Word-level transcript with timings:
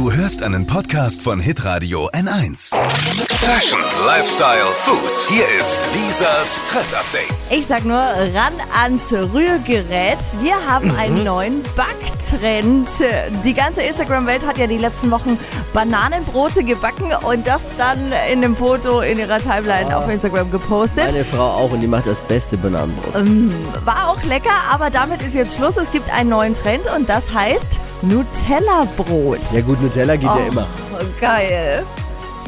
Du 0.00 0.10
hörst 0.10 0.42
einen 0.42 0.66
Podcast 0.66 1.20
von 1.20 1.40
Hitradio 1.40 2.08
N1. 2.14 2.74
Fashion, 3.34 3.80
Lifestyle, 4.06 4.64
Food. 4.78 5.28
Hier 5.28 5.44
ist 5.60 5.78
Lisas 5.92 6.58
Trend 6.70 6.86
Update. 6.94 7.50
Ich 7.50 7.66
sag 7.66 7.84
nur, 7.84 7.98
ran 7.98 8.54
ans 8.80 9.12
Rührgerät. 9.12 10.16
Wir 10.40 10.54
haben 10.66 10.90
einen 10.92 11.22
neuen 11.22 11.62
Backtrend. 11.76 12.88
Die 13.44 13.52
ganze 13.52 13.82
Instagram-Welt 13.82 14.46
hat 14.46 14.56
ja 14.56 14.66
die 14.66 14.78
letzten 14.78 15.10
Wochen 15.10 15.38
Bananenbrote 15.74 16.64
gebacken 16.64 17.12
und 17.22 17.46
das 17.46 17.60
dann 17.76 18.06
in 18.32 18.42
einem 18.42 18.56
Foto 18.56 19.02
in 19.02 19.18
ihrer 19.18 19.38
Timeline 19.38 19.94
auf 19.94 20.08
Instagram 20.08 20.50
gepostet. 20.50 21.08
Meine 21.08 21.26
Frau 21.26 21.50
auch 21.50 21.72
und 21.72 21.82
die 21.82 21.86
macht 21.86 22.06
das 22.06 22.22
beste 22.22 22.56
Bananenbrot. 22.56 23.84
War 23.84 24.08
auch 24.08 24.22
lecker, 24.24 24.48
aber 24.70 24.88
damit 24.88 25.20
ist 25.20 25.34
jetzt 25.34 25.56
Schluss. 25.56 25.76
Es 25.76 25.92
gibt 25.92 26.10
einen 26.10 26.30
neuen 26.30 26.54
Trend 26.54 26.84
und 26.96 27.06
das 27.06 27.24
heißt 27.34 27.79
Nutella-Brot. 28.02 29.38
Ja 29.52 29.60
gut, 29.60 29.80
Nutella 29.82 30.16
geht 30.16 30.24
ja 30.24 30.36
Oh, 30.36 30.48
immer. 30.48 30.66
Geil. 31.20 31.84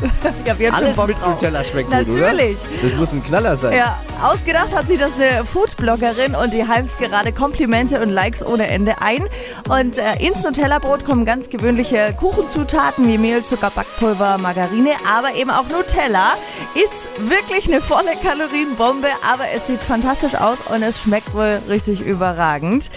Ich 0.45 0.51
hab 0.51 0.59
jetzt 0.61 0.74
Alles 0.74 0.97
mit 1.06 1.20
drauf. 1.20 1.34
Nutella 1.34 1.62
schmeckt 1.65 1.91
gut, 1.91 2.09
oder? 2.09 2.33
Natürlich. 2.33 2.56
Das 2.83 2.95
muss 2.95 3.12
ein 3.12 3.23
Knaller 3.24 3.56
sein. 3.56 3.77
Ja, 3.77 3.98
ausgedacht 4.23 4.75
hat 4.75 4.88
sich 4.88 4.98
das 4.98 5.11
eine 5.15 5.45
Foodbloggerin 5.45 6.34
und 6.34 6.52
die 6.52 6.66
heimst 6.66 6.98
gerade 6.98 7.33
Komplimente 7.33 8.01
und 8.01 8.11
Likes 8.11 8.45
ohne 8.45 8.66
Ende 8.66 9.01
ein. 9.01 9.25
Und 9.69 9.98
äh, 9.98 10.15
ins 10.25 10.42
Nutella-Brot 10.42 11.05
kommen 11.05 11.25
ganz 11.25 11.48
gewöhnliche 11.48 12.15
Kuchenzutaten 12.19 13.06
wie 13.06 13.19
Mehl, 13.19 13.45
Zucker, 13.45 13.70
Backpulver, 13.70 14.38
Margarine, 14.38 14.91
aber 15.09 15.34
eben 15.34 15.51
auch 15.51 15.69
Nutella. 15.69 16.33
Ist 16.75 17.28
wirklich 17.30 17.66
eine 17.66 17.80
volle 17.80 18.12
Kalorienbombe, 18.23 19.09
aber 19.33 19.45
es 19.55 19.66
sieht 19.66 19.80
fantastisch 19.80 20.34
aus 20.34 20.59
und 20.75 20.83
es 20.83 21.00
schmeckt 21.00 21.34
wohl 21.34 21.61
richtig 21.69 22.00
überragend. 22.00 22.91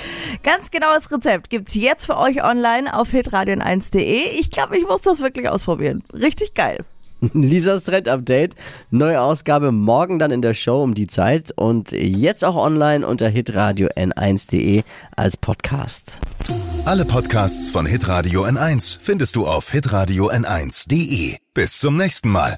Ganz 0.43 0.71
genaues 0.71 1.11
Rezept 1.11 1.49
gibt's 1.49 1.75
jetzt 1.75 2.05
für 2.05 2.17
euch 2.17 2.43
online 2.43 2.97
auf 2.97 3.09
hitradion1.de. 3.09 4.39
Ich 4.39 4.51
glaube, 4.51 4.77
ich 4.77 4.87
muss 4.87 5.01
das 5.01 5.21
wirklich 5.21 5.49
ausprobieren. 5.49 6.03
Richtig 6.13 6.53
geil. 6.53 6.85
Lisas 7.33 7.83
Trend 7.85 8.07
Update. 8.07 8.55
Neue 8.91 9.21
Ausgabe 9.21 9.71
morgen 9.71 10.19
dann 10.19 10.31
in 10.31 10.41
der 10.41 10.53
Show 10.53 10.81
um 10.81 10.93
die 10.93 11.07
Zeit 11.07 11.51
und 11.55 11.91
jetzt 11.91 12.43
auch 12.43 12.55
online 12.55 13.05
unter 13.07 13.27
hitradio 13.29 13.87
n1.de 13.95 14.83
als 15.15 15.37
Podcast. 15.37 16.19
Alle 16.85 17.05
Podcasts 17.05 17.69
von 17.69 17.85
Hitradio 17.85 18.45
N1 18.45 18.97
findest 19.01 19.35
du 19.35 19.47
auf 19.47 19.71
hitradio 19.71 20.29
n1.de. 20.29 21.37
Bis 21.53 21.79
zum 21.79 21.97
nächsten 21.97 22.29
Mal. 22.29 22.57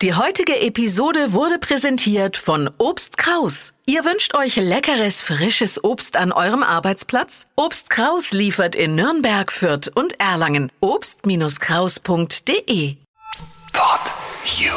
Die 0.00 0.14
heutige 0.14 0.60
Episode 0.60 1.32
wurde 1.32 1.58
präsentiert 1.58 2.36
von 2.36 2.70
Obst 2.78 3.18
Kraus. 3.18 3.72
Ihr 3.84 4.04
wünscht 4.04 4.36
euch 4.36 4.54
leckeres, 4.54 5.22
frisches 5.22 5.82
Obst 5.82 6.16
an 6.16 6.30
eurem 6.30 6.62
Arbeitsplatz? 6.62 7.46
Obst 7.56 7.90
Kraus 7.90 8.30
liefert 8.30 8.76
in 8.76 8.94
Nürnberg, 8.94 9.50
Fürth 9.50 9.90
und 9.92 10.20
Erlangen. 10.20 10.70
Obst-Kraus.de 10.80 11.58
You. 14.56 14.72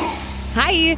Hi, 0.53 0.97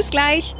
Bis 0.00 0.10
gleich. 0.10 0.54